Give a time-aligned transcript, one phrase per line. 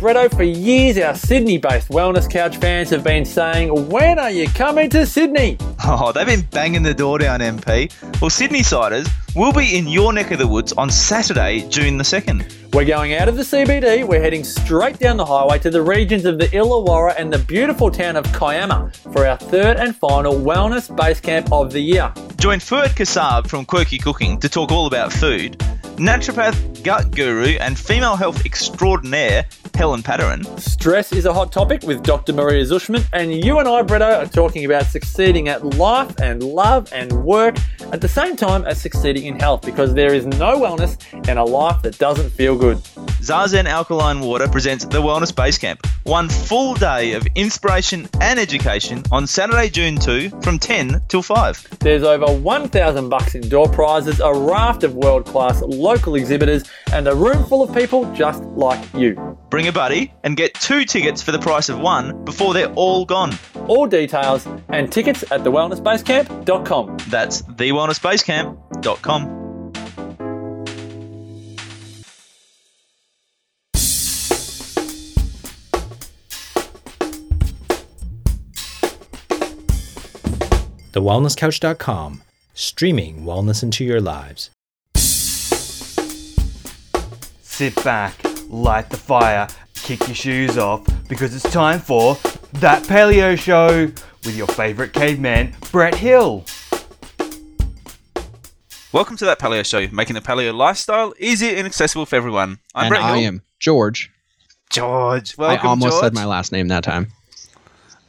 [0.00, 4.90] For years our Sydney based Wellness Couch fans have been saying, When are you coming
[4.90, 5.56] to Sydney?
[5.84, 7.90] Oh, they've been banging the door down, MP.
[8.20, 12.04] Well, Sydney Siders will be in your neck of the woods on Saturday, June the
[12.04, 12.74] 2nd.
[12.74, 16.24] We're going out of the CBD, we're heading straight down the highway to the regions
[16.24, 20.94] of the Illawarra and the beautiful town of Kiama for our third and final Wellness
[20.96, 22.10] Base Camp of the year.
[22.38, 25.58] Join Fuad Kassab from Quirky Cooking to talk all about food,
[25.96, 29.44] naturopath, gut guru, and female health extraordinaire
[29.76, 30.58] Helen Padarin.
[30.58, 32.32] Stress is a hot topic with Dr.
[32.32, 36.90] Maria Zushman, and you and I, Bretto, are talking about succeeding at life and love
[36.92, 37.56] and work
[37.92, 40.96] at the same time as succeeding in health because there is no wellness
[41.28, 42.78] in a life that doesn't feel good.
[43.26, 45.84] Zazen Alkaline Water presents the Wellness Base Camp.
[46.04, 51.78] One full day of inspiration and education on Saturday, June 2 from 10 till 5.
[51.80, 57.14] There's over 1,000 bucks in door prizes, a raft of world-class local exhibitors, and a
[57.14, 59.36] room full of people just like you.
[59.50, 63.04] Bring a buddy and get two tickets for the price of one before they're all
[63.04, 63.32] gone.
[63.66, 66.96] All details and tickets at thewellnessbasecamp.com.
[67.08, 68.65] That's thewellnessbasecamp.com.
[80.96, 82.22] TheWellnessCouch.com,
[82.54, 84.50] streaming wellness into your lives.
[87.42, 88.14] Sit back,
[88.48, 92.16] light the fire, kick your shoes off, because it's time for
[92.54, 93.92] That Paleo Show
[94.24, 96.44] with your favourite caveman, Brett Hill.
[98.96, 102.60] Welcome to that Paleo Show, making the paleo lifestyle easy and accessible for everyone.
[102.74, 103.26] I'm and Brett I Hill.
[103.26, 104.10] am George.
[104.70, 105.36] George.
[105.36, 106.02] Welcome, I almost George.
[106.02, 107.08] said my last name that time.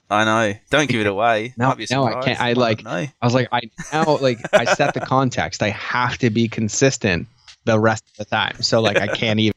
[0.10, 0.58] I know.
[0.70, 1.54] Don't give it away.
[1.58, 2.24] No, Might be a no, I surprise.
[2.24, 2.40] can't.
[2.40, 2.86] I like.
[2.86, 2.90] know.
[2.92, 5.62] I was like, I now like I set the context.
[5.62, 7.28] I have to be consistent
[7.66, 8.62] the rest of the time.
[8.62, 9.56] So like, I can't even.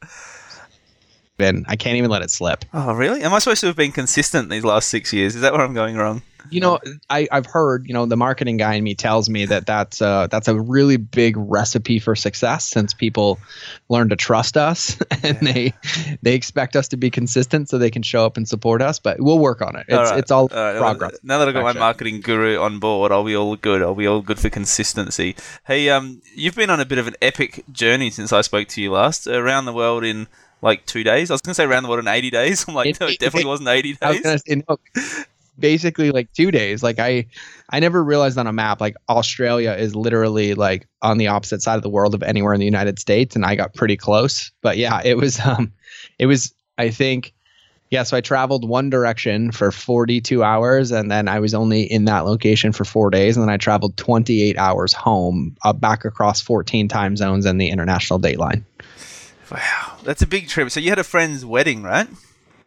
[1.42, 2.64] I can't even let it slip.
[2.72, 3.22] Oh, really?
[3.22, 5.34] Am I supposed to have been consistent these last six years?
[5.34, 6.22] Is that where I'm going wrong?
[6.50, 6.78] You know,
[7.08, 7.86] I, I've heard.
[7.86, 10.96] You know, the marketing guy in me tells me that that's uh, that's a really
[10.96, 13.38] big recipe for success since people
[13.88, 15.72] learn to trust us and they
[16.22, 18.98] they expect us to be consistent so they can show up and support us.
[18.98, 19.86] But we'll work on it.
[19.88, 20.18] It's All right.
[20.18, 21.18] it's all All right, progress.
[21.22, 23.82] Now that I've got my marketing guru on board, I'll be all good.
[23.82, 25.36] I'll be all good for consistency.
[25.66, 28.82] Hey, um, you've been on a bit of an epic journey since I spoke to
[28.82, 29.26] you last.
[29.26, 30.26] Around the world in
[30.62, 31.30] like two days.
[31.30, 32.64] I was going to say around the world in 80 days.
[32.68, 34.24] I'm like, It- no, it it- definitely it- wasn't 80 I was days.
[34.24, 34.76] gonna say, no,
[35.58, 36.82] basically like two days.
[36.82, 37.26] Like I,
[37.70, 41.76] I never realized on a map like Australia is literally like on the opposite side
[41.76, 44.50] of the world of anywhere in the United States, and I got pretty close.
[44.62, 45.72] But yeah, it was um,
[46.18, 47.32] it was I think.
[47.92, 52.04] Yeah, so I traveled one direction for 42 hours, and then I was only in
[52.04, 56.40] that location for four days, and then I traveled 28 hours home, uh, back across
[56.40, 58.64] 14 time zones and the international date line.
[59.50, 60.70] Wow, that's a big trip.
[60.70, 62.08] So you had a friend's wedding, right?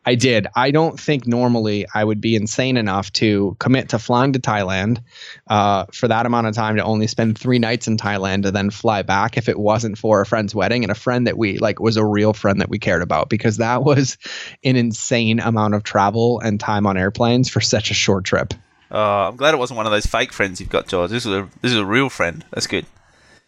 [0.06, 0.48] I did.
[0.56, 5.02] I don't think normally I would be insane enough to commit to flying to Thailand
[5.48, 8.70] uh, for that amount of time to only spend three nights in Thailand and then
[8.70, 11.80] fly back if it wasn't for a friend's wedding and a friend that we like
[11.80, 14.18] was a real friend that we cared about because that was
[14.64, 18.54] an insane amount of travel and time on airplanes for such a short trip.
[18.92, 21.10] Oh, I'm glad it wasn't one of those fake friends you've got, George.
[21.10, 22.46] This is a this is a real friend.
[22.52, 22.86] That's good.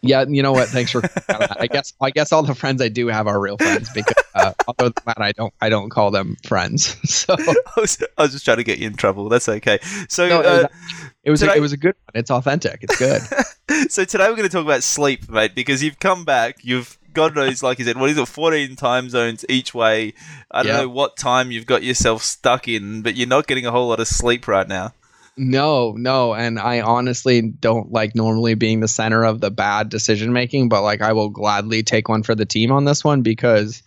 [0.06, 0.68] Yeah, you know what?
[0.68, 1.02] Thanks for.
[1.28, 4.52] I guess I guess all the friends I do have are real friends because uh,
[4.68, 6.96] other than that, I don't I don't call them friends.
[7.06, 9.28] So I was, I was just trying to get you in trouble.
[9.28, 9.78] That's okay.
[10.08, 12.20] So, no, it uh, was, it was a, it was a good one.
[12.20, 12.80] It's authentic.
[12.82, 13.90] It's good.
[13.90, 16.58] so today we're going to talk about sleep, mate, because you've come back.
[16.62, 18.28] You've God knows, like you said, what is it?
[18.28, 20.12] Fourteen time zones each way.
[20.50, 20.80] I don't Yeah.
[20.82, 24.00] know what time you've got yourself stuck in, but you're not getting a whole lot
[24.00, 24.92] of sleep right now.
[25.38, 30.32] No, no, and I honestly don't like normally being the center of the bad decision
[30.32, 33.82] making, but like I will gladly take one for the team on this one because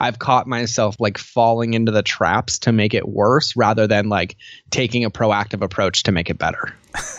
[0.00, 4.36] I've caught myself like falling into the traps to make it worse rather than like
[4.70, 6.74] taking a proactive approach to make it better.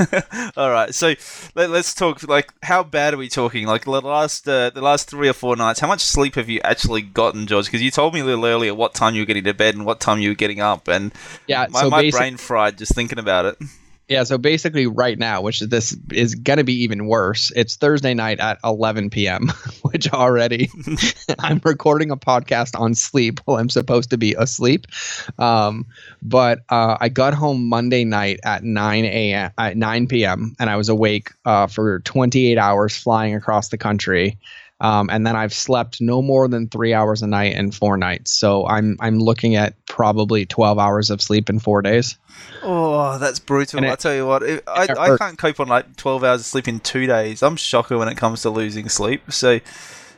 [0.57, 1.13] All right, so
[1.55, 2.27] let, us talk.
[2.27, 3.65] Like, how bad are we talking?
[3.65, 6.59] Like the last uh, the last three or four nights, how much sleep have you
[6.63, 7.65] actually gotten, George?
[7.65, 9.85] Because you told me a little earlier what time you were getting to bed and
[9.85, 11.13] what time you were getting up, and
[11.47, 13.57] Yeah, my, so my brain fried just thinking about it.
[14.09, 17.51] Yeah, so basically right now, which is this is gonna be even worse.
[17.55, 19.51] It's Thursday night at 11 p.m.,
[19.83, 20.67] which already
[21.39, 24.87] I'm recording a podcast on sleep while I'm supposed to be asleep.
[25.37, 25.85] Um,
[26.23, 29.51] but uh, I got home Monday night at 9 a.m.
[29.59, 30.55] at 9 p.m.
[30.59, 34.39] and I was awake uh, for 28 hours flying across the country.
[34.81, 38.31] Um, and then I've slept no more than three hours a night in four nights.
[38.31, 42.17] So I'm I'm looking at probably 12 hours of sleep in four days.
[42.63, 43.77] Oh, that's brutal.
[43.79, 46.23] And it- I tell you what, it, I, it I can't cope on like 12
[46.23, 47.43] hours of sleep in two days.
[47.43, 49.31] I'm shocker when it comes to losing sleep.
[49.33, 49.59] So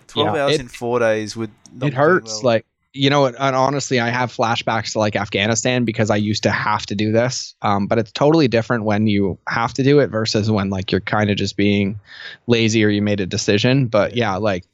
[0.08, 2.54] 12 Yeah, hours in four days would not it hurts well.
[2.54, 6.52] like you know, and honestly, I have flashbacks to like Afghanistan because I used to
[6.52, 7.56] have to do this.
[7.62, 11.02] Um, but it's totally different when you have to do it versus when like you're
[11.02, 12.00] kind of just being
[12.48, 13.88] lazy or you made a decision.
[13.88, 14.66] But yeah, like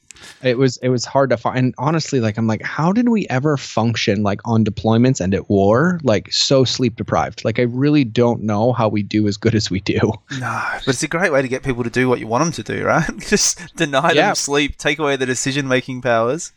[0.44, 1.58] it was it was hard to find.
[1.60, 5.48] And honestly, like I'm like, how did we ever function like on deployments and at
[5.50, 7.46] war, like so sleep deprived?
[7.46, 10.00] Like I really don't know how we do as good as we do.
[10.40, 12.52] No, but it's a great way to get people to do what you want them
[12.54, 13.10] to do, right?
[13.20, 14.28] Just deny Yeah.
[14.28, 16.52] them sleep, take away the decision making powers.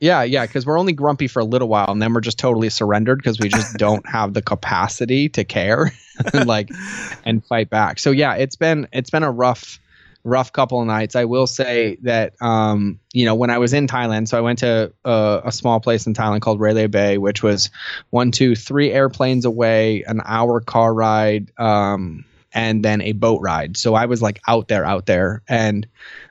[0.00, 2.70] Yeah, yeah, because we're only grumpy for a little while, and then we're just totally
[2.70, 5.92] surrendered because we just don't have the capacity to care,
[6.32, 6.70] and like,
[7.26, 7.98] and fight back.
[7.98, 9.78] So yeah, it's been it's been a rough,
[10.24, 11.16] rough couple of nights.
[11.16, 14.60] I will say that um, you know when I was in Thailand, so I went
[14.60, 17.68] to a, a small place in Thailand called Railay Bay, which was
[18.08, 22.24] one, two, three airplanes away, an hour car ride, um,
[22.54, 23.76] and then a boat ride.
[23.76, 25.86] So I was like out there, out there, and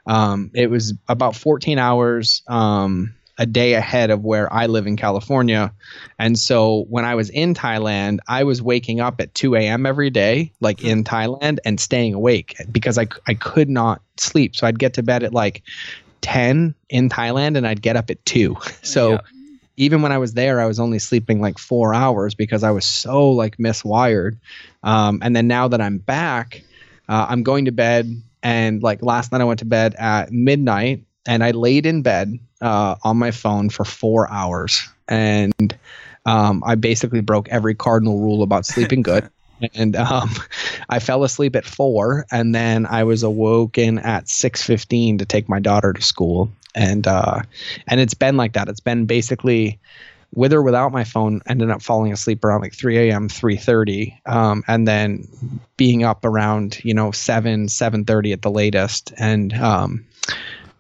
[0.08, 2.42] um, it was about 14 hours.
[2.48, 5.74] Um, a day ahead of where I live in California.
[6.20, 9.86] And so when I was in Thailand, I was waking up at 2 a.m.
[9.86, 14.58] every day, like in Thailand, and staying awake because I, I could not sleep.
[14.58, 15.64] So I'd get to bed at like
[16.22, 18.56] 10 in Thailand and I'd get up at 2.
[18.84, 19.20] So Yeah.
[19.78, 22.86] even when I was there, I was only sleeping like four hours because I was
[22.86, 24.38] so like miswired.
[24.84, 26.62] Um, and then now that I'm back,
[27.08, 28.22] uh, I'm going to bed.
[28.44, 32.38] And like last night, I went to bed at midnight and I laid in bed
[32.62, 34.88] uh, on my phone for four hours.
[35.08, 35.78] And
[36.26, 39.30] um, I basically broke every cardinal rule about sleeping good.
[39.74, 40.30] and um,
[40.90, 45.50] I fell asleep at four, and then I was awoken at six fifteen to take
[45.50, 46.52] my daughter to school.
[46.76, 47.42] And uh,
[47.88, 48.70] and it's been like that.
[48.70, 49.80] It's been basically
[50.34, 51.42] with or without my phone.
[51.48, 55.28] Ended up falling asleep around like three a.m., three thirty, um, and then
[55.78, 59.14] being up around you know seven, seven thirty at the latest.
[59.18, 60.06] And um,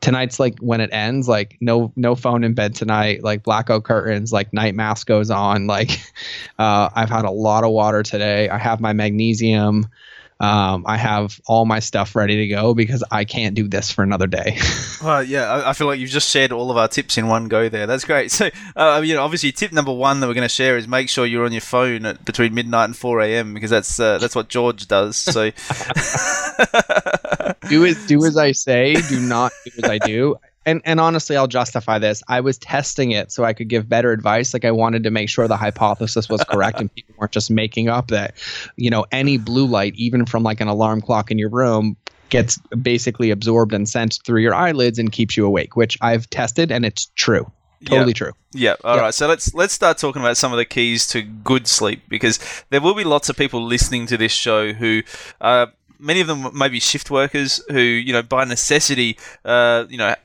[0.01, 4.31] tonight's like when it ends like no no phone in bed tonight like blackout curtains
[4.31, 5.91] like night mask goes on like
[6.59, 9.87] uh, i've had a lot of water today i have my magnesium
[10.39, 14.03] um, i have all my stuff ready to go because i can't do this for
[14.03, 14.57] another day
[15.01, 17.47] Well, yeah, I, I feel like you've just shared all of our tips in one
[17.47, 17.87] go there.
[17.87, 18.31] That's great.
[18.39, 21.07] So, uh, you know, obviously, tip number one that we're going to share is make
[21.09, 23.53] sure you're on your phone at between midnight and four a.m.
[23.53, 25.15] because that's uh, that's what George does.
[25.15, 25.51] So,
[27.69, 30.35] do as do as i say do not do as i do
[30.65, 34.11] and and honestly i'll justify this i was testing it so i could give better
[34.11, 37.49] advice like i wanted to make sure the hypothesis was correct and people weren't just
[37.49, 38.33] making up that
[38.75, 41.95] you know any blue light even from like an alarm clock in your room
[42.29, 46.71] gets basically absorbed and sent through your eyelids and keeps you awake which i've tested
[46.71, 47.49] and it's true
[47.85, 48.13] totally Yeah.
[48.13, 48.75] true Yeah.
[48.83, 49.05] All right.
[49.05, 49.11] Yeah.
[49.11, 52.39] So let's let's start talking about some of the keys to good sleep because
[52.71, 55.03] there will be lots of people listening to this show who.
[55.39, 55.67] Uh,
[55.99, 60.15] Many of them may be shift workers who, you know, by necessity, uh, you know,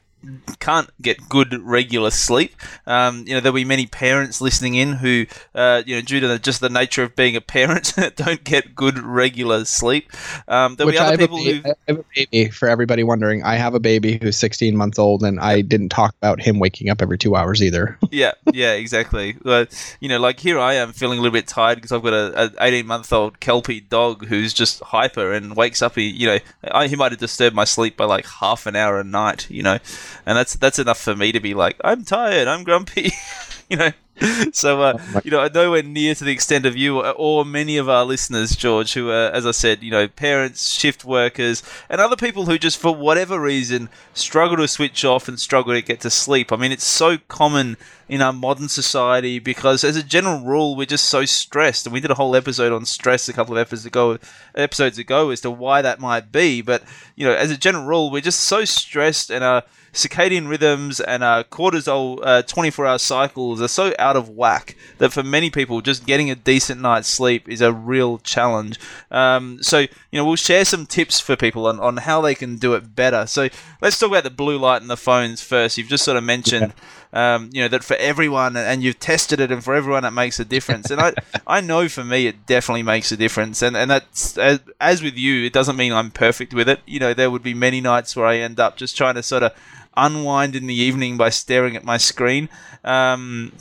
[0.58, 2.54] can't get good regular sleep.
[2.86, 6.28] Um, you know, there'll be many parents listening in who, uh, you know, due to
[6.28, 10.10] the, just the nature of being a parent, don't get good regular sleep.
[10.48, 13.54] Um, there'll which be other people who, I have a baby for everybody wondering i
[13.54, 17.00] have a baby who's 16 months old and i didn't talk about him waking up
[17.00, 19.36] every two hours either yeah, yeah, exactly.
[19.44, 19.66] Uh,
[20.00, 22.44] you know, like here I am feeling a little bit tired because I've got a,
[22.44, 25.96] a 18 month old kelpie dog who's just hyper and wakes up.
[25.96, 28.98] He, you know, I, he might have disturbed my sleep by like half an hour
[28.98, 29.48] a night.
[29.50, 29.78] You know,
[30.26, 33.12] and that's that's enough for me to be like, I'm tired, I'm grumpy.
[33.68, 33.92] you know.
[34.52, 38.04] So, uh, you know, nowhere near to the extent of you or many of our
[38.04, 42.46] listeners, George, who are, as I said, you know, parents, shift workers, and other people
[42.46, 46.52] who just, for whatever reason, struggle to switch off and struggle to get to sleep.
[46.52, 47.76] I mean, it's so common
[48.08, 51.86] in our modern society because, as a general rule, we're just so stressed.
[51.86, 54.18] And we did a whole episode on stress a couple of episodes ago,
[54.54, 56.60] episodes ago, as to why that might be.
[56.62, 56.82] But
[57.16, 61.22] you know, as a general rule, we're just so stressed, and our circadian rhythms and
[61.22, 66.06] our cortisol uh, 24-hour cycles are so out of whack that for many people, just
[66.06, 68.78] getting a decent night's sleep is a real challenge.
[69.10, 72.56] Um, so you know, we'll share some tips for people on, on how they can
[72.56, 73.26] do it better.
[73.26, 73.48] So
[73.80, 75.78] let's talk about the blue light and the phones first.
[75.78, 76.74] You've just sort of mentioned
[77.14, 80.40] um, you know that for everyone and you've tested it and for everyone it makes
[80.40, 81.14] a difference and I,
[81.46, 85.16] I know for me it definitely makes a difference and, and that's as, as with
[85.16, 88.16] you it doesn't mean I'm perfect with it you know there would be many nights
[88.16, 89.52] where I end up just trying to sort of
[89.96, 92.48] unwind in the evening by staring at my screen
[92.82, 93.52] um,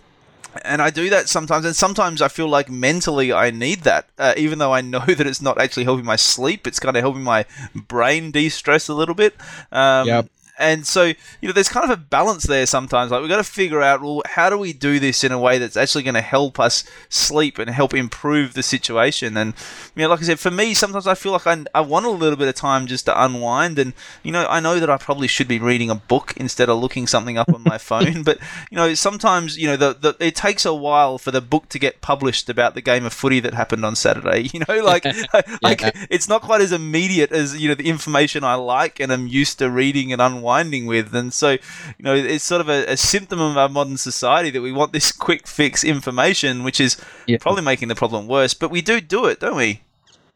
[0.63, 4.33] and I do that sometimes, and sometimes I feel like mentally I need that, uh,
[4.37, 6.67] even though I know that it's not actually helping my sleep.
[6.67, 7.45] It's kind of helping my
[7.75, 9.35] brain de-stress a little bit.
[9.71, 10.27] Um, Yep.
[10.57, 11.15] And so you
[11.47, 13.11] know, there's kind of a balance there sometimes.
[13.11, 15.57] Like we've got to figure out, well, how do we do this in a way
[15.57, 19.35] that's actually going to help us sleep and help improve the situation?
[19.35, 19.53] And
[19.95, 22.11] you know, like I said, for me, sometimes I feel like I, I want a
[22.11, 23.79] little bit of time just to unwind.
[23.79, 26.77] And you know, I know that I probably should be reading a book instead of
[26.77, 28.21] looking something up on my phone.
[28.21, 28.37] But
[28.69, 31.79] you know, sometimes you know, the, the it takes a while for the book to
[31.79, 34.49] get published about the game of footy that happened on Saturday.
[34.53, 35.05] You know, like
[35.63, 35.81] like
[36.11, 39.57] it's not quite as immediate as you know the information I like and I'm used
[39.59, 41.13] to reading and unwinding with.
[41.15, 41.59] And so, you
[41.99, 45.11] know, it's sort of a, a symptom of our modern society that we want this
[45.11, 46.97] quick fix information, which is
[47.27, 47.37] Yeah.
[47.39, 48.53] probably making the problem worse.
[48.53, 49.81] But we do do it, don't we?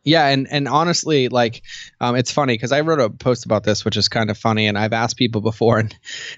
[0.03, 1.61] Yeah, and and honestly, like,
[1.99, 4.65] um, it's funny because I wrote a post about this, which is kind of funny,
[4.65, 5.93] and I've asked people before, and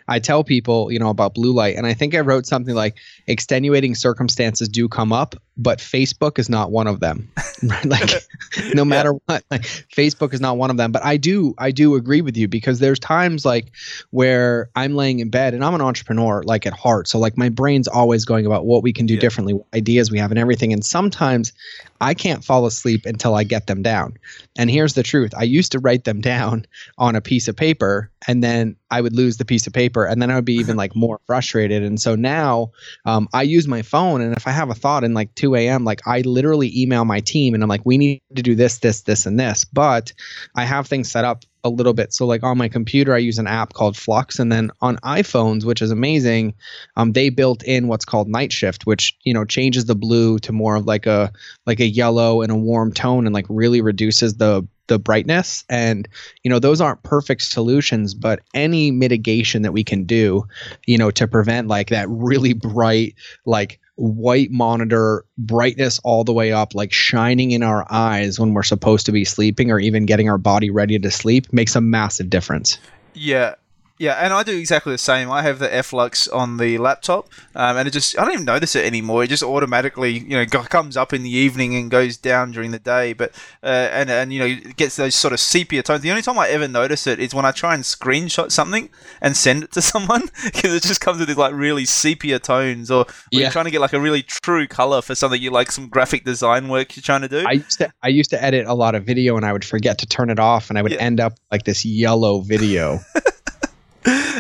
[0.08, 2.96] I tell people, you know, about blue light, and I think I wrote something like
[3.28, 7.30] extenuating circumstances do come up, but Facebook is not one of them,
[7.62, 7.86] right?
[7.86, 8.10] Like,
[8.74, 10.92] no matter what, like, Facebook is not one of them.
[10.92, 13.72] But I do, I do agree with you because there's times like
[14.12, 17.50] where I'm laying in bed, and I'm an entrepreneur, like at heart, so like my
[17.50, 19.20] brain's always going about what we can do Yeah.
[19.20, 21.54] differently, what ideas we have, and everything, and sometimes
[22.02, 24.18] I can't fall asleep until I get them down.
[24.58, 26.66] And here's the truth I used to write them down
[26.98, 30.22] on a piece of paper, and then I would lose the piece of paper, and
[30.22, 31.82] then I would be even like more frustrated.
[31.82, 35.16] And so now um, I use my phone, and if I have a thought in
[35.16, 38.44] like 2 a.m., like I literally email my team and I'm like, we need to
[38.44, 39.66] do this, this, this, and this.
[39.66, 40.14] But
[40.56, 42.14] I have things set up a little bit.
[42.14, 45.66] So like on my computer, I use an app called Flux, and then on iPhones,
[45.66, 46.54] which is amazing,
[46.98, 50.52] um, they built in what's called Night Shift, which you know changes the blue to
[50.52, 51.34] more of like a
[51.66, 55.64] like a yellow and a warm tone, and like really reduces the the brightness.
[55.70, 56.08] And
[56.44, 60.46] you know those aren't perfect solutions, but any mitigation that we can do,
[60.86, 63.16] you know, to prevent like that really bright
[63.46, 68.64] like white monitor brightness all the way up like shining in our eyes when we're
[68.64, 72.30] supposed to be sleeping or even getting our body ready to sleep makes a massive
[72.30, 72.80] difference
[73.14, 73.56] Yeah.
[74.00, 75.30] Yeah, and I do exactly the same.
[75.30, 78.74] I have the Flux on the laptop, um, and it just I don't even notice
[78.74, 79.26] it anymore.
[79.26, 82.80] It just automatically, you know, comes up in the evening and goes down during the
[82.80, 83.12] day.
[83.12, 86.02] But uh, and and you know, it gets those sort of sepia tones.
[86.02, 88.88] The only time I ever notice it is when I try and screenshot something
[89.22, 92.90] and send it to someone because it just comes with these like really sepia tones,
[92.90, 93.40] or when Yeah.
[93.42, 96.24] you're trying to get like a really true color for something you like, some graphic
[96.24, 97.44] design work you're trying to do.
[97.46, 99.98] I used to I used to edit a lot of video and I would forget
[99.98, 101.00] to turn it off and I would Yeah.
[101.04, 103.00] end up like this yellow video.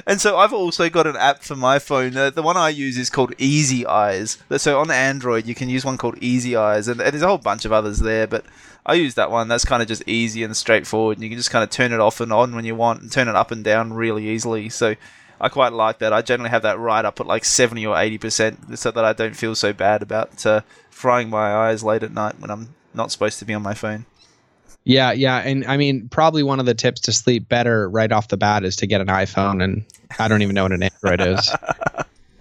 [0.05, 2.15] And so I've also got an app for my phone.
[2.15, 4.37] Uh, the one I use is called Easy Eyes.
[4.57, 7.37] So on Android, you can use one called Easy Eyes, and, and there's a whole
[7.37, 8.27] bunch of others there.
[8.27, 8.45] But
[8.85, 9.47] I use that one.
[9.47, 11.17] That's kind of just easy and straightforward.
[11.17, 13.11] And you can just kind of turn it off and on when you want, and
[13.11, 14.69] turn it up and down really easily.
[14.69, 14.95] So
[15.41, 16.13] I quite like that.
[16.13, 19.13] I generally have that right up at like 70 or 80 percent, so that I
[19.13, 23.11] don't feel so bad about uh, frying my eyes late at night when I'm not
[23.11, 24.05] supposed to be on my phone.
[24.83, 28.27] Yeah, yeah, and I mean probably one of the tips to sleep better right off
[28.27, 29.85] the bat is to get an iPhone and
[30.17, 31.53] I don't even know what an Android is.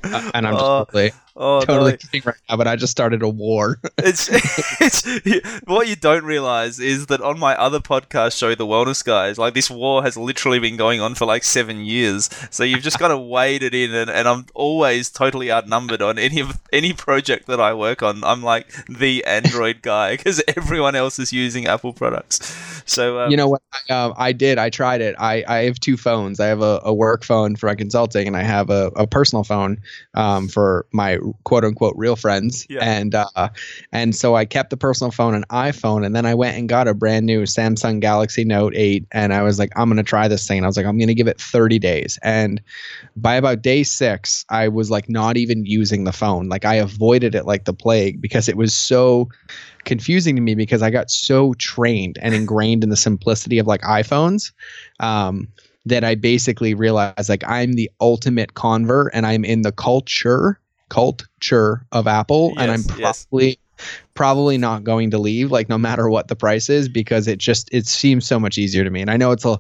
[0.05, 1.97] Uh, and I'm just totally, Oh, totally no.
[1.99, 3.79] kidding right now, but I just started a war.
[3.99, 4.29] it's,
[4.81, 9.39] it's what you don't realize is that on my other podcast show, The Wellness Guys,
[9.39, 12.29] like this war has literally been going on for like seven years.
[12.51, 16.19] So you've just got to wade it in, and, and I'm always totally outnumbered on
[16.19, 18.25] any of any project that I work on.
[18.25, 22.83] I'm like the Android guy because everyone else is using Apple products.
[22.85, 23.63] So um, you know what?
[23.89, 24.59] I, um, I did.
[24.59, 25.15] I tried it.
[25.21, 26.41] I, I have two phones.
[26.41, 29.45] I have a, a work phone for my consulting, and I have a, a personal
[29.45, 29.81] phone
[30.15, 32.67] um, for my quote unquote real friends.
[32.69, 32.81] Yeah.
[32.83, 33.49] And uh,
[33.93, 36.89] and so I kept the personal phone and iPhone, and then I went and got
[36.89, 40.47] a brand new Samsung Galaxy Note 8, and I was like, I'm gonna try this
[40.47, 40.59] thing.
[40.59, 42.61] And I was like, I'm gonna give it 30 days, and
[43.17, 46.49] by about day six, I was like not even using the phone.
[46.49, 49.29] Like I avoided it like the plague because it was so
[49.85, 53.81] confusing to me because I got so trained and ingrained in the simplicity of like
[53.83, 54.53] iPhones
[55.01, 55.49] um,
[55.87, 61.85] that I basically realized like I'm the ultimate convert and I'm in the culture culture
[61.93, 63.27] of Apple and I'm Yes, yes.
[63.31, 63.59] probably
[64.15, 67.69] probably not going to leave like no matter what the price is because it just
[67.73, 69.59] it seems so much easier to me and I know it's a,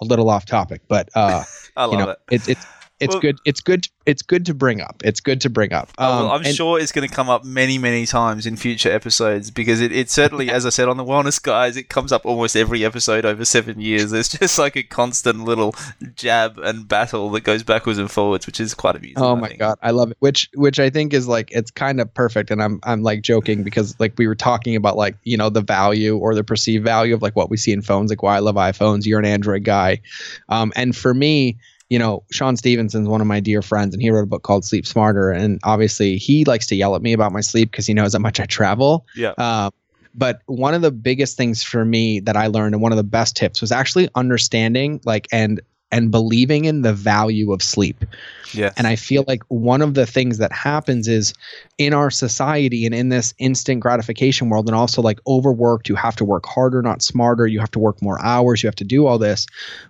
[0.00, 1.44] a little off topic but uh
[1.76, 2.18] I love you know it.
[2.30, 2.66] it's it's
[2.98, 5.90] it's Well- good it's good it's good to bring up it's good to bring up
[5.98, 8.56] Oh, well, Um, I'm and- sure it's going to come up many, many times in
[8.56, 12.12] future episodes because it, it certainly, as I said on the Wellness Guys, it comes
[12.12, 14.12] up almost every episode over seven years.
[14.12, 15.74] There's just like a constant little
[16.14, 19.18] jab and battle that goes backwards and forwards, which is quite amusing.
[19.22, 19.60] Oh my think.
[19.60, 20.16] god, I love it.
[20.20, 23.62] Which which I think is like it's kind of perfect and I'm I'm like joking
[23.64, 27.14] because like we were talking about like, you know, the value or the perceived value
[27.14, 29.64] of like what we see in phones, like why I love iPhones, you're an Android
[29.64, 30.00] guy.
[30.48, 31.56] Um and for me,
[31.88, 34.64] you know, Shawn Stevenson's one of my dear friends and he wrote a book called
[34.64, 37.94] Sleep Smarter and obviously he likes to yell at me about my sleep because he
[37.94, 39.06] knows how much I travel.
[39.14, 39.34] Yeah.
[39.38, 39.72] Um,
[40.14, 43.04] but one of the biggest things for me that I learned and one of the
[43.04, 45.60] best tips was actually understanding like and
[45.92, 48.04] and believing in the value of sleep.
[48.52, 48.72] Yeah.
[48.76, 51.32] And I feel like one of the things that happens is
[51.78, 56.16] in our society and in this instant gratification world, and also like overworked, you have
[56.16, 57.46] to work harder, not smarter.
[57.46, 58.62] You have to work more hours.
[58.62, 59.46] You have to do all this.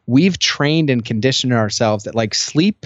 [0.06, 2.84] We've trained and conditioned ourselves that like sleep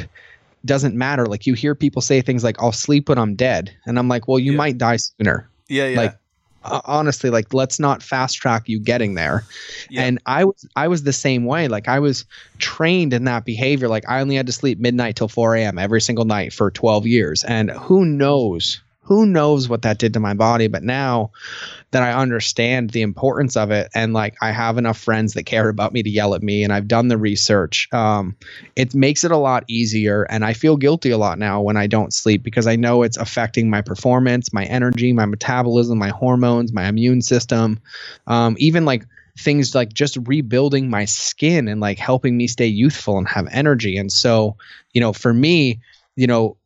[0.65, 1.27] doesn't matter.
[1.27, 3.75] Like you hear people say things like, I'll sleep when I'm dead.
[3.87, 4.59] And I'm like, well, you Yeah.
[4.59, 5.49] might die sooner.
[5.69, 5.97] Yeah, yeah.
[5.97, 6.19] Like,
[6.65, 9.45] uh, honestly like let's not fast track you getting there.
[9.89, 10.03] Yeah.
[10.03, 11.69] and i was i was the same way.
[11.69, 12.25] Like i was
[12.59, 13.89] trained in that behavior.
[13.89, 17.07] Like i only had to sleep midnight till 4 a.m every single night for 12
[17.07, 17.45] years.
[17.45, 21.33] And who knows who knows what that did to my body but now
[21.91, 25.69] that i understand the importance of it and like i have enough friends that care
[25.69, 28.37] about me to yell at me and i've done the research um,
[28.77, 31.89] it makes it a lot easier and i feel guilty a lot now when i
[31.89, 36.73] don't sleep because i know it's affecting my performance my energy my metabolism my hormones
[36.73, 37.81] my immune system
[38.29, 39.05] um, even like
[39.37, 43.97] things like just rebuilding my skin and like helping me stay youthful and have energy
[43.97, 44.57] and so
[44.93, 45.81] you know for me
[46.15, 46.57] you know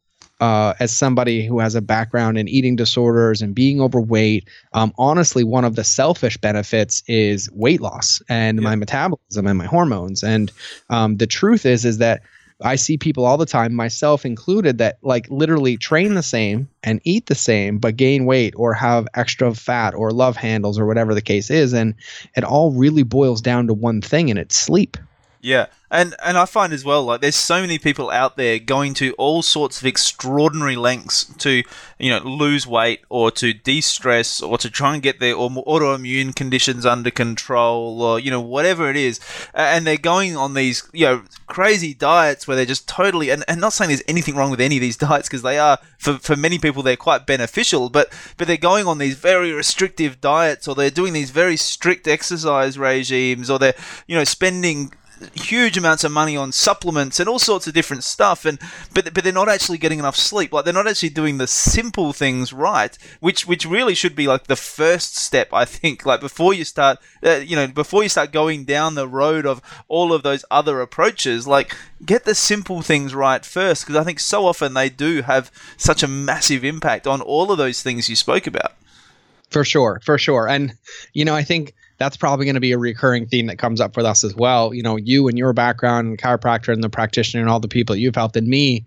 [0.41, 5.45] uh, as somebody who has a background in eating disorders and being overweight, um, honestly,
[5.45, 8.64] one of the selfish benefits is weight loss and Yeah.
[8.64, 10.23] my metabolism and my hormones.
[10.23, 10.50] And
[10.91, 12.23] um, the truth is, is that
[12.62, 17.00] I see people all the time, myself included, that like literally train the same and
[17.05, 21.14] eat the same, but gain weight or have extra fat or love handles or whatever
[21.14, 21.73] the case is.
[21.73, 21.95] And
[22.37, 24.97] it all really boils down to one thing, and it's sleep.
[25.45, 28.95] Yeah, and and I find as well like there's so many people out there going
[28.95, 31.63] to all sorts of extraordinary lengths to
[31.99, 36.35] you know lose weight or to de-stress or to try and get their au- autoimmune
[36.35, 39.21] conditions under control or you know whatever it is,
[39.53, 43.61] and they're going on these you know crazy diets where they're just totally and, and
[43.61, 46.37] not saying there's anything wrong with any of these diets because they are for for
[46.37, 50.75] many people they're quite beneficial, but but they're going on these very restrictive diets or
[50.75, 53.75] they're doing these very strict exercise regimes or they're
[54.07, 54.91] you know spending
[55.35, 58.59] huge amounts of money on supplements and all sorts of different stuff and
[58.93, 60.52] but but they're not actually getting enough sleep.
[60.52, 64.45] Like they're not actually doing the simple things right which which really should be like
[64.45, 66.04] the first step i think.
[66.07, 69.61] Like before you start uh, you know before you start going down the road of
[69.88, 74.21] all of those other approaches like get the simple things right first because i think
[74.21, 78.16] so often they do have such a massive impact on all of those things you
[78.16, 78.73] spoke about.
[79.51, 80.49] For sure, for sure.
[80.49, 80.77] And,
[81.12, 83.96] you know, I think that's probably going to be a recurring theme that comes up
[83.96, 84.74] with us as well.
[84.74, 87.94] You know, you and your background, and chiropractor and the practitioner and all the people
[87.94, 88.85] that you've helped and me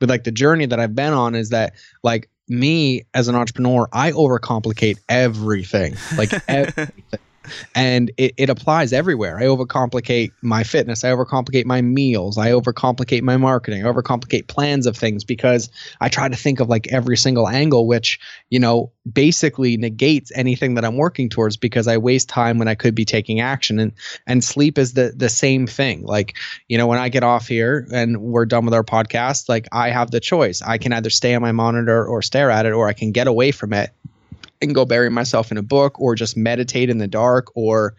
[0.00, 3.88] with like the journey that I've been on is that like me as an entrepreneur,
[3.92, 5.96] I overcomplicate everything.
[6.16, 7.20] Like everything.
[7.74, 9.38] And it, it applies everywhere.
[9.38, 11.04] I overcomplicate my fitness.
[11.04, 12.38] I overcomplicate my meals.
[12.38, 13.84] I overcomplicate my marketing.
[13.84, 17.86] I overcomplicate plans of things because I try to think of like every single angle,
[17.86, 18.18] which
[18.50, 22.74] you know, basically negates anything that I'm working towards because I waste time when I
[22.74, 23.78] could be taking action.
[23.78, 23.92] And
[24.26, 26.02] and sleep is the the same thing.
[26.02, 26.36] Like,
[26.68, 29.90] you know, when I get off here and we're done with our podcast, like I
[29.90, 30.60] have the choice.
[30.62, 33.28] I can either stay on my monitor or stare at it, or I can get
[33.28, 33.90] away from it
[34.60, 37.94] and go bury myself in a book or just meditate in the dark or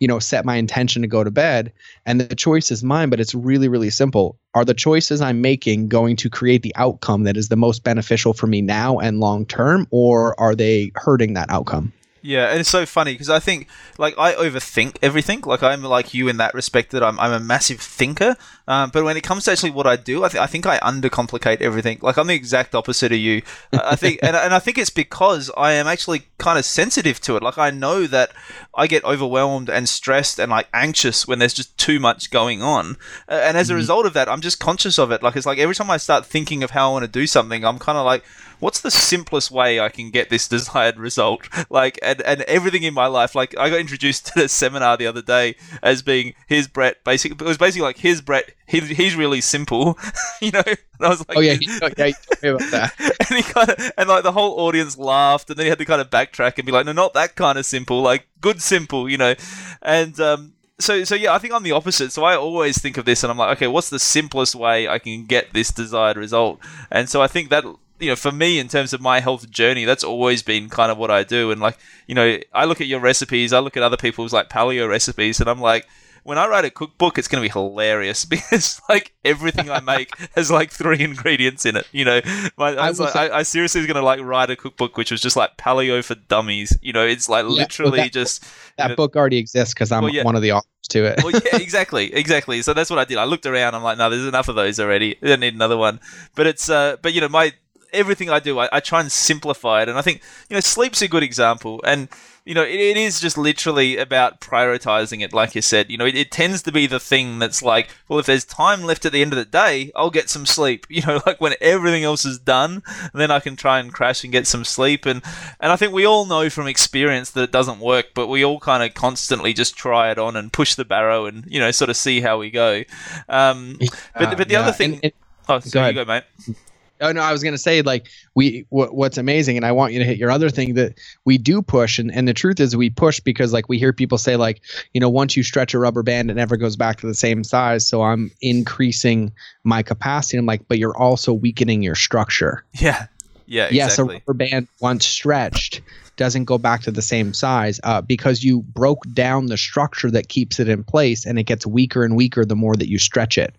[0.00, 1.72] you know set my intention to go to bed.
[2.04, 4.38] And the choice is mine but it's really really simple.
[4.54, 8.32] Are the choices i'm making going to create the outcome that is the most beneficial
[8.32, 11.92] for me now and long term or are they hurting that outcome
[12.26, 15.42] Yeah, and it's so funny because I think like I overthink everything.
[15.42, 18.34] Like I'm like you in that respect that I'm, I'm a massive thinker.
[18.66, 20.78] Um, but when it comes to actually what I do, I, th- I think I
[20.80, 22.00] undercomplicate everything.
[22.02, 23.42] Like I'm the exact opposite of you.
[23.72, 27.36] I think, and, and I think it's because I am actually kind of sensitive to
[27.36, 27.44] it.
[27.44, 28.32] Like I know that
[28.74, 32.96] I get overwhelmed and stressed and like anxious when there's just too much going on.
[33.28, 35.22] Uh, and as a result of that, I'm just conscious of it.
[35.22, 37.64] Like it's like every time I start thinking of how I want to do something,
[37.64, 38.24] I'm kind of like,
[38.60, 41.48] what's the simplest way I can get this desired result?
[41.68, 45.06] Like, and, and everything in my life, like I got introduced to the seminar the
[45.06, 49.16] other day as being his Brett, basically, it was basically like his Brett, he, he's
[49.16, 49.98] really simple,
[50.40, 50.62] you know?
[50.64, 53.92] And I was like, oh yeah oh, yeah you about that and he kind of,
[53.96, 56.66] and like the whole audience laughed, and then he had to kind of backtrack and
[56.66, 59.34] be like, no, not that kind of simple, like good simple, you know,
[59.82, 62.12] and um, so so yeah, I think I'm the opposite.
[62.12, 64.98] So I always think of this, and I'm like, okay, what's the simplest way I
[64.98, 66.60] can get this desired result?
[66.90, 67.64] And so I think that
[67.98, 70.98] you know, for me, in terms of my health journey, that's always been kind of
[70.98, 71.50] what I do.
[71.50, 74.48] And like, you know, I look at your recipes, I look at other people's like
[74.48, 75.86] paleo recipes, and I'm like.
[76.22, 80.10] When I write a cookbook, it's going to be hilarious because like everything I make
[80.34, 81.86] has like three ingredients in it.
[81.92, 82.20] You know,
[82.56, 84.56] my, I, I was like, say- I, I seriously was going to like write a
[84.56, 86.76] cookbook which was just like paleo for dummies.
[86.82, 88.44] You know, it's like well, literally that- just
[88.76, 90.24] that know- book already exists because i'm Well, yeah.
[90.24, 92.60] one of the authors to it well, yeah, exactly, exactly.
[92.60, 93.18] So that's what I did.
[93.18, 93.76] I looked around.
[93.76, 95.16] I'm like, no, there's enough of those already.
[95.22, 96.00] I don't need another one.
[96.34, 97.52] But it's, uh, but you know, my
[97.92, 99.88] everything I do, I, I try and simplify it.
[99.88, 101.80] And I think you know, sleep's a good example.
[101.84, 102.08] And
[102.46, 105.90] you know, it, it is just literally about prioritizing it, like you said.
[105.90, 108.84] You know, it, it, tends to be the thing that's like, well, if there's time
[108.84, 110.86] left at the end of the day, I'll get some sleep.
[110.96, 114.32] You know, like when everything else is done, then I can try and crash and
[114.32, 115.04] get some sleep.
[115.04, 115.22] And
[115.60, 118.60] and I think we all know from experience that it doesn't work, but we all
[118.60, 121.90] kind of constantly just try it on and push the barrow and you know sort
[121.90, 122.84] of see how we go.
[123.28, 123.76] Um,
[124.14, 124.60] but but the yeah.
[124.60, 124.94] other thing.
[124.94, 125.12] And- and-
[125.48, 125.96] oh, so go ahead.
[125.96, 126.56] you go, mate.
[127.00, 129.98] Oh no, I was gonna say like we wh- what's amazing, and I want you
[129.98, 132.90] to hit your other thing that we do push, and and the truth is we
[132.90, 134.62] push because like we hear people say like
[134.94, 137.44] you know once you stretch a rubber band, it never goes back to the same
[137.44, 139.32] size, so I'm increasing
[139.64, 140.38] my capacity.
[140.38, 142.64] I'm like, but you're also weakening your structure.
[142.72, 143.06] Yeah.
[143.48, 145.80] Yeah, Yes, a rubber band once stretched
[146.16, 150.28] doesn't go back to the same size uh, because you broke down the structure that
[150.28, 153.38] keeps it in place, and it gets weaker and weaker the more that you stretch
[153.38, 153.54] it.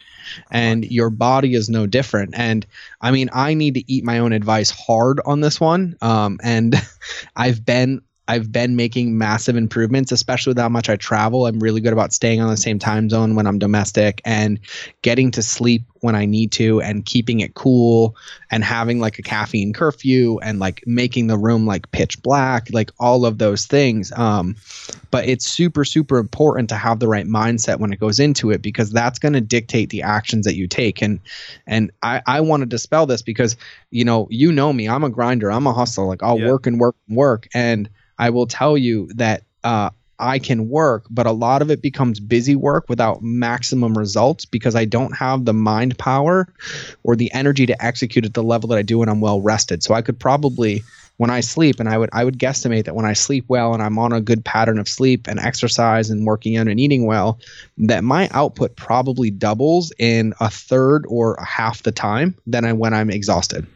[0.51, 2.33] And your body is no different.
[2.37, 2.65] And
[3.01, 5.95] I mean, I need to eat my own advice hard on this one.
[6.01, 6.75] Um, and
[7.35, 11.45] I've been I've been making massive improvements, especially with how much I travel.
[11.45, 14.59] I'm really good about staying on the same time zone when I'm domestic and
[15.01, 18.15] getting to sleep when I need to and keeping it cool
[18.51, 22.91] and having like a caffeine curfew and like making the room like pitch black, like
[22.99, 24.11] all of those things.
[24.15, 24.55] Um,
[25.11, 28.61] but it's super, super important to have the right mindset when it goes into it
[28.61, 31.01] because that's going to dictate the actions that you take.
[31.01, 31.19] And
[31.65, 33.55] and I, I want to dispel this because
[33.89, 36.05] you know you know me, I'm a grinder, I'm a hustler.
[36.05, 36.47] Like I'll Yeah.
[36.49, 41.05] work and work and work, and I will tell you that uh, I can work,
[41.09, 45.45] but a lot of it becomes busy work without maximum results because I don't have
[45.45, 46.47] the mind power
[47.03, 49.83] or the energy to execute at the level that I do when I'm well rested.
[49.83, 50.83] So I could probably
[51.17, 53.83] when I sleep and I would I would guesstimate that when I sleep well and
[53.83, 57.39] I'm on a good pattern of sleep and exercise and working out and eating well,
[57.79, 62.73] that my output probably doubles in a third or a half the time than I
[62.73, 63.67] when I'm exhausted.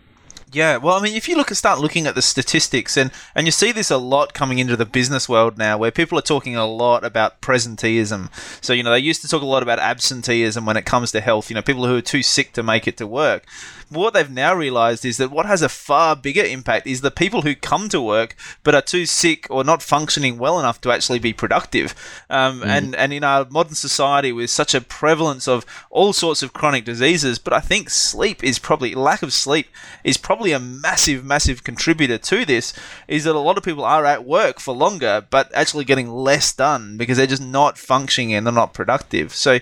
[0.53, 3.47] Yeah, well, I mean, if you look at start looking at the statistics, and and
[3.47, 6.57] you see this a lot coming into the business world now, where people are talking
[6.57, 8.29] a lot about presenteeism.
[8.61, 11.21] So you know, they used to talk a lot about absenteeism when it comes to
[11.21, 11.49] health.
[11.49, 13.45] You know, people who are too sick to make it to work.
[13.91, 17.41] What they've now realised is that what has a far bigger impact is the people
[17.41, 21.19] who come to work but are too sick or not functioning well enough to actually
[21.19, 21.93] be productive.
[22.29, 26.53] Um, And and in our modern society, with such a prevalence of all sorts of
[26.53, 29.67] chronic diseases, but I think sleep is probably lack of sleep
[30.05, 32.73] is probably a massive, massive contributor to this.
[33.09, 36.53] Is that a lot of people are at work for longer, but actually getting less
[36.53, 39.35] done because they're just not functioning and they're not productive.
[39.35, 39.59] So.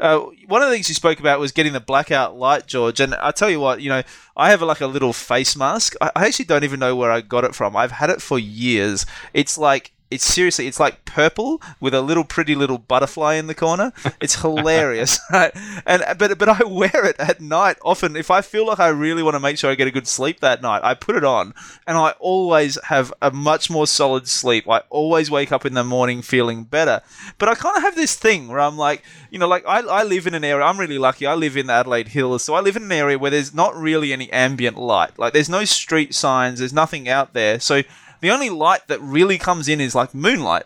[0.00, 3.00] Uh, one of the things you spoke about was getting the blackout light, George.
[3.00, 4.02] And I tell you what, you know,
[4.36, 5.94] I have like a little face mask.
[6.00, 7.76] I, I actually don't even know where I got it from.
[7.76, 9.06] I've had it for years.
[9.34, 13.54] It's like it's seriously, it's like purple with a little pretty little butterfly in the
[13.54, 13.92] corner.
[14.20, 15.52] It's hilarious, right?
[15.86, 18.16] And but but I wear it at night often.
[18.16, 20.40] If I feel like I really want to make sure I get a good sleep
[20.40, 21.54] that night, I put it on,
[21.86, 24.68] and I always have a much more solid sleep.
[24.68, 27.02] I always wake up in the morning feeling better.
[27.38, 30.02] But I kind of have this thing where I'm like, you know, like I, I
[30.02, 30.64] live in an area.
[30.64, 31.26] I'm really lucky.
[31.26, 33.76] I live in the Adelaide Hills, so I live in an area where there's not
[33.76, 35.18] really any ambient light.
[35.18, 36.58] Like there's no street signs.
[36.58, 37.60] There's nothing out there.
[37.60, 37.82] So
[38.20, 40.64] the only light that really comes in is like moonlight.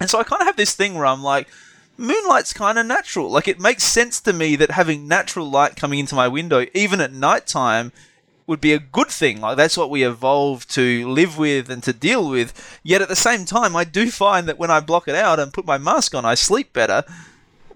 [0.00, 1.48] And so I kind of have this thing where I'm like,
[1.96, 3.30] moonlight's kind of natural.
[3.30, 7.00] Like it makes sense to me that having natural light coming into my window, even
[7.00, 7.92] at nighttime,
[8.46, 9.40] would be a good thing.
[9.40, 12.78] Like that's what we evolved to live with and to deal with.
[12.82, 15.52] Yet at the same time, I do find that when I block it out and
[15.52, 17.04] put my mask on, I sleep better.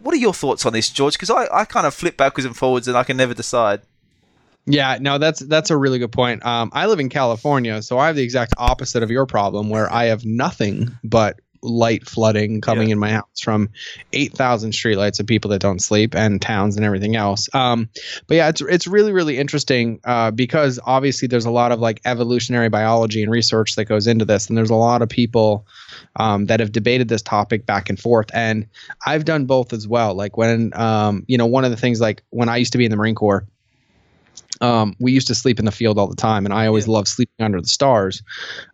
[0.00, 1.14] What are your thoughts on this, George?
[1.14, 3.80] Because I, I kind of flip backwards and forwards and I can never decide.
[4.68, 6.44] Yeah, no, that's that's a really good point.
[6.44, 9.90] Um, I live in California, so I have the exact opposite of your problem, where
[9.92, 12.92] I have nothing but light flooding coming Yeah.
[12.92, 13.70] in my house from
[14.12, 17.48] eight thousand streetlights of people that don't sleep and towns and everything else.
[17.52, 17.88] Um,
[18.28, 22.00] but yeah, it's it's really really interesting uh, because obviously there's a lot of like
[22.04, 25.66] evolutionary biology and research that goes into this, and there's a lot of people
[26.16, 28.66] um, that have debated this topic back and forth, and
[29.06, 30.14] I've done both as well.
[30.14, 32.84] Like when um, you know one of the things like when I used to be
[32.84, 33.46] in the Marine Corps
[34.60, 37.08] um, we used to sleep in the field all the time, and I always loved
[37.08, 38.22] sleeping under the stars.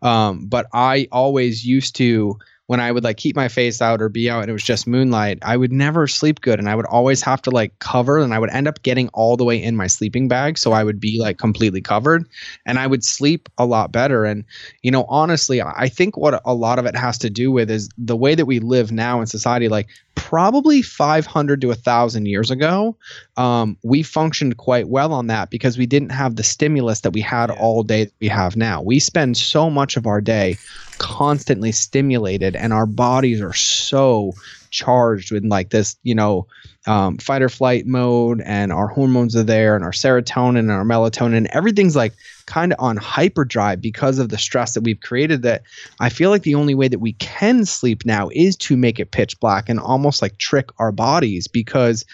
[0.02, 4.08] Um, but I always used to, when I would like keep my face out or
[4.08, 6.86] be out and it was just moonlight, I would never sleep good, and I would
[6.86, 9.76] always have to like cover, and I would end up getting all the way in
[9.76, 12.26] my sleeping bag, so I would be like completely covered,
[12.64, 14.24] and I would sleep a lot better.
[14.24, 14.44] And
[14.82, 17.70] you know, honestly, I I think what a lot of it has to do with
[17.70, 22.50] is the way that we live now in society, like probably 500 to 1000 years
[22.50, 22.96] ago
[23.36, 27.20] um, we functioned quite well on that because we didn't have the stimulus that we
[27.20, 27.56] had Yeah.
[27.56, 30.58] all day that we have now we spend so much of our day
[30.98, 34.36] constantly stimulated and our bodies are so
[34.70, 36.46] charged with like this you know
[36.86, 40.84] um, fight or flight mode and our hormones are there and our serotonin and our
[40.84, 42.14] melatonin everything's like
[42.46, 45.62] kind of on hyperdrive because of the stress that we've created that
[46.00, 49.10] i feel like the only way that we can sleep now is to make it
[49.10, 52.04] pitch black and almost like trick our bodies because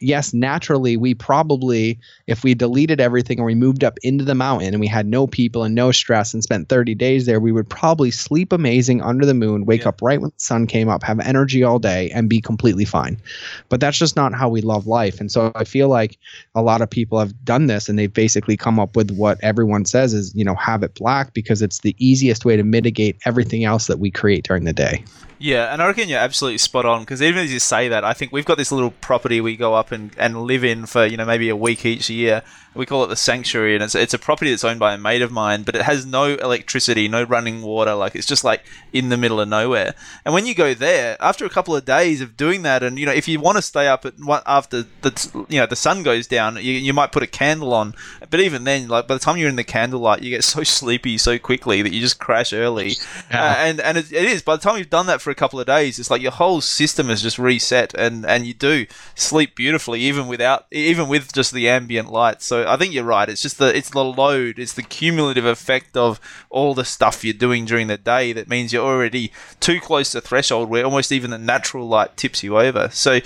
[0.00, 4.68] yes naturally we probably if we deleted everything and we moved up into the mountain
[4.74, 7.68] and we had no people and no stress and spent 30 days there we would
[7.68, 9.88] probably sleep amazing under the moon wake Yeah.
[9.88, 13.18] up right when the sun came up have energy all day and be completely fine
[13.68, 16.18] but that's just not how we love life and so i feel like
[16.54, 19.73] a lot of people have done this and they've basically come up with what everyone
[19.82, 23.64] says is you know have it black because it's the easiest way to mitigate everything
[23.64, 25.02] else that we create during the day
[25.38, 28.14] Yeah, and I reckon you're absolutely spot on because even as you say that, I
[28.14, 31.16] think we've got this little property we go up and, and live in for you
[31.16, 32.42] know maybe a week each year.
[32.74, 35.22] We call it the sanctuary, and it's it's a property that's owned by a mate
[35.22, 37.94] of mine, but it has no electricity, no running water.
[37.94, 39.94] Like it's just like in the middle of nowhere.
[40.24, 43.06] And when you go there, after a couple of days of doing that, and you
[43.06, 46.02] know if you want to stay up at one, after the you know the sun
[46.02, 47.94] goes down, you, you might put a candle on.
[48.30, 51.18] But even then, like by the time you're in the candlelight, you get so sleepy
[51.18, 52.92] so quickly that you just crash early.
[53.32, 55.60] Uh, and and it, it is by the time you've done that for a couple
[55.60, 59.54] of days, it's like your whole system is just reset, and and you do sleep
[59.54, 62.42] beautifully even without even with just the ambient light.
[62.42, 63.28] So I think you're right.
[63.28, 67.34] It's just the it's the load, it's the cumulative effect of all the stuff you're
[67.34, 71.30] doing during the day that means you're already too close to threshold where almost even
[71.30, 72.88] the natural light tips you over.
[72.92, 73.20] So.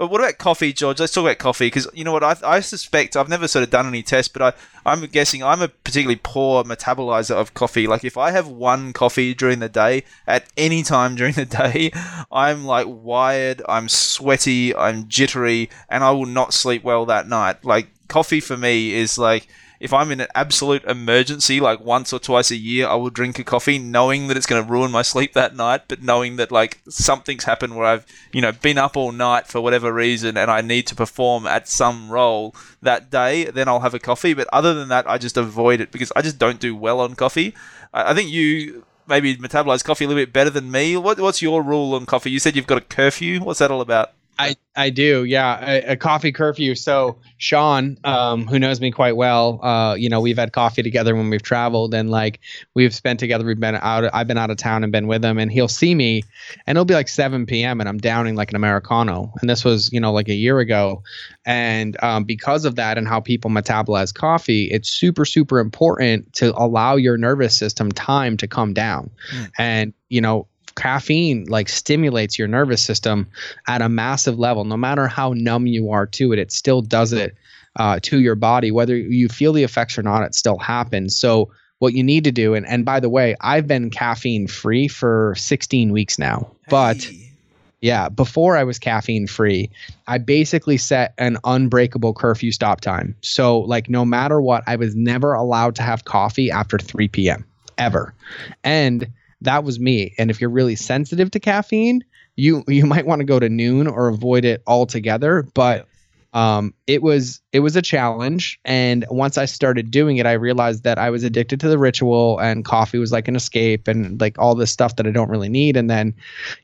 [0.00, 1.00] uh, What about coffee, George?
[1.00, 3.16] Let's talk about coffee because you know what I, I suspect.
[3.16, 4.52] I've never sort of done any tests, but I,
[4.90, 7.86] I'm guessing I'm a particularly poor metabolizer of coffee.
[7.86, 11.92] Like if I have one coffee during the day at any time during the day,
[12.32, 17.62] I'm like wired, I'm sweaty, I'm jittery, and I will not sleep well that night.
[17.64, 19.48] Like coffee for me is like
[19.80, 23.38] if I'm in an absolute emergency, like once or twice a year, I will drink
[23.40, 26.52] a coffee, knowing that it's going to ruin my sleep that night, but knowing that
[26.52, 30.50] like something's happened where I've you know been up all night for whatever reason, and
[30.50, 34.34] I need to perform at some role that day, then I'll have a coffee.
[34.34, 37.14] But other than that, I just avoid it because I just don't do well on
[37.14, 37.54] coffee.
[37.94, 40.96] I, I think you maybe metabolize coffee a little bit better than me.
[40.96, 42.30] What, what's your rule on coffee?
[42.30, 43.40] You said you've got a curfew.
[43.40, 44.12] What's that all about?
[44.38, 46.74] I, I do, yeah, a, a coffee curfew.
[46.74, 51.14] So Shawn, um, who knows me quite well, uh, you know, we've had coffee together
[51.14, 52.40] when we've traveled, and like
[52.74, 53.44] we've spent together.
[53.44, 54.08] We've been out.
[54.12, 56.24] I've been out of town and been with him, and he'll see me,
[56.66, 57.80] and it'll be like 7 p.m.
[57.80, 61.02] and I'm downing like an americano, and this was you know like a year ago,
[61.44, 66.54] and um, because of that and how people metabolize coffee, it's super super important to
[66.56, 69.10] allow your nervous system time to come down,
[69.58, 73.26] and you know caffeine like stimulates your nervous system
[73.68, 77.12] at a massive level no matter how numb you are to it it still does
[77.12, 77.34] it
[77.76, 81.50] uh, to your body whether you feel the effects or not it still happens so
[81.78, 85.34] what you need to do and, and by the way i've been caffeine free for
[85.36, 87.32] 16 weeks now but Hey.
[87.80, 89.68] yeah, before I was caffeine free,
[90.06, 93.16] I basically set an unbreakable curfew stop time.
[93.22, 97.44] So, like, no matter what, I was never allowed to have coffee after 3 p.m.
[97.78, 98.14] ever.
[98.62, 99.08] And
[99.44, 100.14] that was me.
[100.18, 102.04] And if you're really sensitive to caffeine,
[102.36, 105.42] you you might want to go to noon or avoid it altogether.
[105.54, 105.86] But
[106.32, 108.58] um, it was it was a challenge.
[108.64, 112.38] And once I started doing it, I realized that I was addicted to the ritual,
[112.38, 115.48] and coffee was like an escape, and like all this stuff that I don't really
[115.48, 115.76] need.
[115.76, 116.14] And then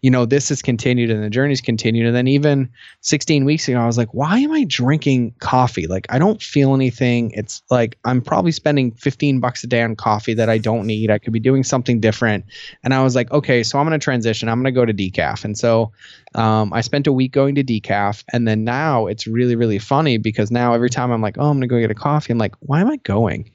[0.03, 2.07] you know, this has continued and the journey's continued.
[2.07, 5.87] And then even 16 weeks ago, I was like, why am I drinking coffee?
[5.87, 7.33] Like, I don't feel anything.
[7.33, 11.11] It's like I'm probably spending 15 bucks a day on coffee that I don't need.
[11.11, 12.45] I could be doing something different.
[12.85, 14.49] And I was like, okay, so I'm going to transition.
[14.49, 15.45] I'm going to go to decaf.
[15.45, 15.93] And so
[16.35, 18.25] um, I spent a week going to decaf.
[18.33, 21.59] And then now it's really, really funny because now every time I'm like, oh, I'm
[21.59, 23.51] going to go get a coffee, I'm like, why am I going?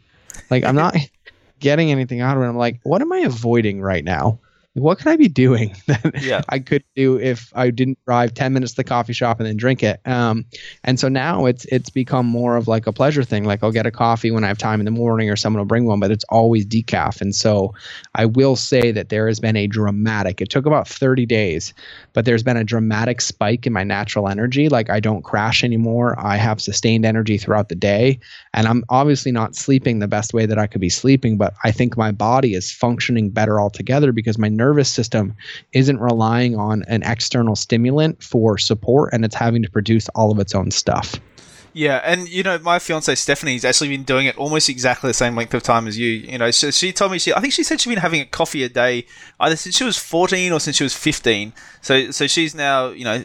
[0.50, 0.96] Like, I'm not
[1.60, 2.48] getting anything out of it.
[2.48, 4.40] I'm like, what am I avoiding right now?
[4.76, 6.42] What could I be doing that Yeah.
[6.50, 9.56] I could do if I didn't drive 10 minutes to the coffee shop and then
[9.56, 10.00] drink it?
[10.06, 10.46] Um,
[10.84, 13.44] and so now it's it's become more of like a pleasure thing.
[13.44, 15.66] Like I'll get a coffee when I have time in the morning or someone will
[15.66, 17.22] bring one, but it's always decaf.
[17.22, 17.74] And so
[18.16, 21.74] I will say that there has been a dramatic, it took about 30 days,
[22.14, 24.70] but there's been a dramatic spike in my natural energy.
[24.70, 26.16] Like I don't crash anymore.
[26.20, 28.20] I have sustained energy throughout the day.
[28.56, 31.72] And I'm obviously not sleeping the best way that I could be sleeping, but I
[31.72, 35.36] think my body is functioning better altogether because my nervous system
[35.74, 40.40] isn't relying on an external stimulant for support and it's having to produce all of
[40.40, 41.20] its own stuff.
[41.74, 45.36] Yeah, and you know, my fiance Stephanie's actually been doing it almost exactly the same
[45.36, 46.08] length of time as you.
[46.08, 48.26] You know, so she told me she, I think she said she's been having a
[48.26, 49.08] coffee a day
[49.40, 51.52] either since she was fourteen or since she was fifteen.
[51.82, 53.24] So, so she's now, you know,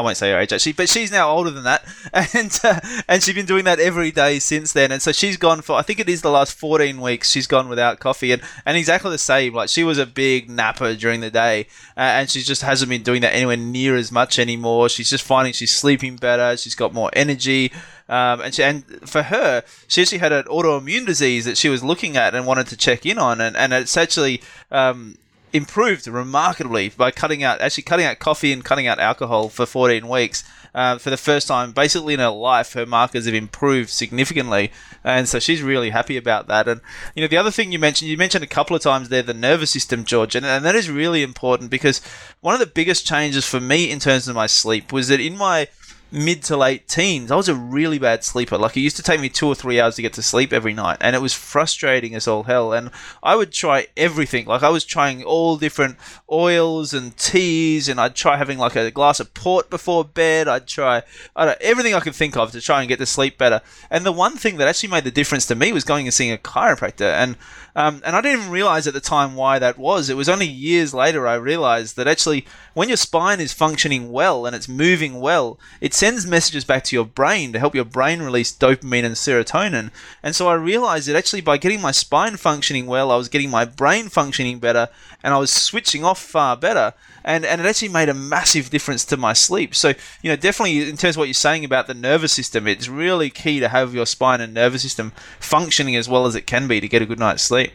[0.00, 1.84] I won't say her age actually, but she's now older than that,
[2.34, 4.90] and uh, and she's been doing that every day since then.
[4.90, 7.68] And so she's gone for I think it is the last 14 weeks she's gone
[7.68, 9.52] without coffee, and and exactly the same.
[9.52, 13.02] Like she was a big napper during the day, uh, and she just hasn't been
[13.02, 14.88] doing that anywhere near as much anymore.
[14.88, 17.70] She's just finding she's sleeping better, she's got more energy.
[18.08, 21.84] Um, and, she, and for her, she actually had an autoimmune disease that she was
[21.84, 25.16] looking at and wanted to check in on, and, and it's actually um,
[25.52, 30.08] improved remarkably by cutting out actually cutting out coffee and cutting out alcohol for 14
[30.08, 30.44] weeks.
[30.72, 34.70] Uh, for the first time, basically in her life, her markers have improved significantly,
[35.02, 36.68] and so she's really happy about that.
[36.68, 36.80] And
[37.16, 39.34] you know, the other thing you mentioned, you mentioned a couple of times there, the
[39.34, 42.00] nervous system, George, and, and that is really important because
[42.40, 45.36] one of the biggest changes for me in terms of my sleep was that in
[45.36, 45.66] my
[46.12, 48.58] mid to late teens, I was a really bad sleeper.
[48.58, 50.74] Like it used to take me two or three hours to get to sleep every
[50.74, 52.72] night, and it was frustrating as all hell.
[52.72, 52.90] And
[53.22, 54.46] I would try everything.
[54.46, 55.96] Like I was trying all different
[56.30, 60.48] oils and teas, and I'd try having like a glass of port before bed.
[60.48, 61.02] I'd try
[61.36, 63.60] I everything I could think of to try and get to sleep better.
[63.90, 66.32] And the one thing that actually made the difference to me was going and seeing
[66.32, 67.12] a chiropractor.
[67.12, 67.36] And
[67.76, 70.08] um, and I didn't even realize at the time why that was.
[70.08, 74.46] It was only years later I realized that actually, when your spine is functioning well
[74.46, 78.22] and it's moving well, it sends messages back to your brain to help your brain
[78.22, 79.90] release dopamine and serotonin.
[80.22, 83.50] And so I realized that actually, by getting my spine functioning well, I was getting
[83.50, 84.88] my brain functioning better
[85.22, 89.04] and I was switching off far better and and it actually made a massive difference
[89.06, 89.74] to my sleep.
[89.74, 92.88] So you know, definitely in terms of what you're saying about the nervous system, it's
[92.88, 96.68] really key to have your spine and nervous system functioning as well as it can
[96.68, 97.69] be to get a good night's sleep.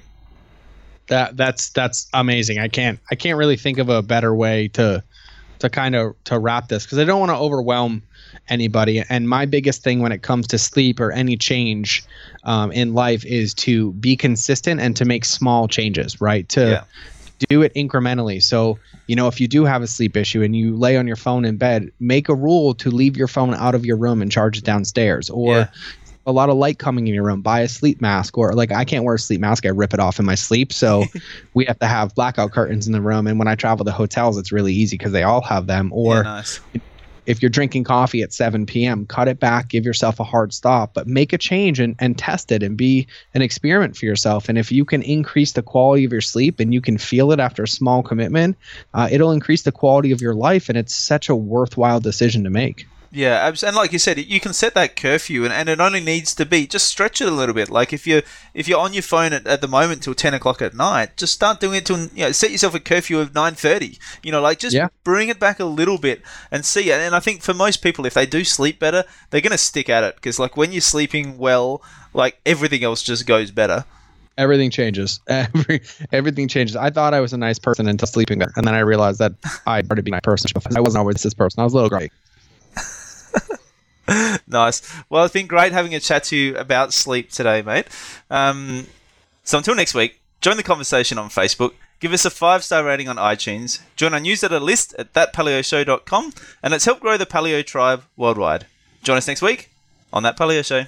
[1.07, 2.59] That that's that's amazing.
[2.59, 5.03] I can't I can't really think of a better way to
[5.59, 8.03] to kind of to wrap this because I don't want to overwhelm
[8.49, 9.03] anybody.
[9.09, 12.03] And my biggest thing when it comes to sleep or any change
[12.43, 16.19] um, in life is to be consistent and to make small changes.
[16.19, 16.83] Right to Yeah.
[17.49, 18.41] do it incrementally.
[18.41, 21.15] So, you know, if you do have a sleep issue and you lay on your
[21.15, 24.31] phone in bed, make a rule to leave your phone out of your room and
[24.31, 25.29] charge it downstairs.
[25.29, 25.67] Or Yeah.
[26.25, 28.38] A lot of light coming in your room, buy a sleep mask.
[28.38, 30.73] Or like I can't wear a sleep mask, I rip it off in my sleep.
[30.73, 31.05] So
[31.53, 33.27] we have to have blackout curtains in the room.
[33.27, 35.91] And when I travel to hotels, it's really easy because they all have them.
[35.93, 36.59] Or yeah, nice.
[37.27, 40.95] if you're drinking coffee at 7 p.m., cut it back, give yourself a hard stop,
[40.95, 44.49] but make a change and, and test it and be an experiment for yourself.
[44.49, 47.39] And if you can increase the quality of your sleep and you can feel it
[47.39, 48.57] after a small commitment,
[48.95, 50.69] uh, it'll increase the quality of your life.
[50.69, 52.88] And it's such a worthwhile decision to make.
[53.15, 56.36] Yeah, and like you said, you can set that curfew, and, and it only needs
[56.36, 57.69] to be just stretch it a little bit.
[57.69, 58.23] Like if you're
[58.54, 61.34] if you're on your phone at, at the moment till ten o'clock at night, just
[61.34, 63.99] start doing it till you know set yourself a curfew of nine thirty.
[64.21, 64.89] You know, like just Yeah.
[65.06, 66.91] bring it back a little bit and see.
[66.91, 70.04] And I think for most people, if they do sleep better, they're gonna stick at
[70.04, 71.82] it because like when you're sleeping well,
[72.13, 73.86] like everything else just goes better.
[74.38, 75.21] Everything changes.
[75.28, 75.80] Every
[76.12, 76.75] everything changes.
[76.75, 79.32] I thought I was a nice person until sleeping and then I realized that
[79.65, 80.51] I started to be a nice person.
[80.75, 81.62] I wasn't always this person.
[81.62, 82.12] I was a little great.
[84.47, 84.81] Nice.
[85.09, 87.87] Well, it's been great having a chat to you about sleep today, mate.
[88.29, 88.87] Um,
[89.43, 91.73] so until next week, join the conversation on Facebook.
[91.99, 93.81] Give us a five star rating on iTunes.
[93.95, 98.67] Join our newsletter list at thatpaleoshow.com, and let's help grow the paleo tribe worldwide.
[99.01, 99.69] Join us next week
[100.11, 100.85] on That Paleo Show.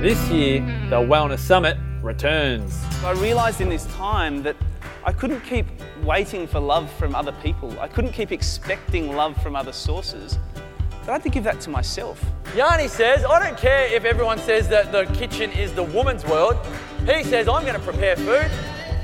[0.00, 2.82] This year, the Wellness Summit returns.
[3.04, 4.56] I realized in this time that
[5.04, 5.66] I couldn't keep
[6.02, 7.78] waiting for love from other people.
[7.80, 10.38] I couldn't keep expecting love from other sources.
[11.02, 12.22] That I had to give that to myself.
[12.54, 16.58] Yanni says, I don't care if everyone says that the kitchen is the woman's world.
[17.06, 18.50] He says, I'm going to prepare food.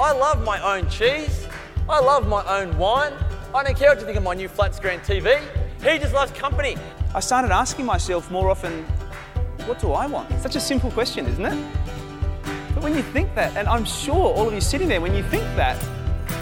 [0.00, 1.46] I love my own cheese.
[1.88, 3.12] I love my own wine.
[3.54, 5.40] I don't care what you think of my new flat screen TV.
[5.82, 6.76] He just loves company.
[7.14, 8.84] I started asking myself more often,
[9.64, 10.30] what do I want?
[10.40, 11.74] Such a simple question, isn't it?
[12.74, 15.22] But when you think that, and I'm sure all of you sitting there, when you
[15.22, 15.82] think that,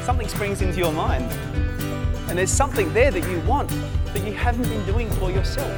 [0.04, 1.30] something springs into your mind.
[2.28, 3.70] And there's something there that you want
[4.14, 5.70] that you haven't been doing for yourself.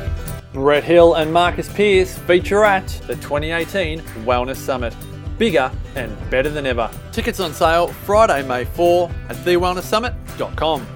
[0.53, 4.95] Brett Hill and Marcus Pierce feature at the 2018 Wellness Summit.
[5.39, 6.91] Bigger and better than ever.
[7.13, 10.96] Tickets on sale Friday, May 4 at thewellnesssummit.com.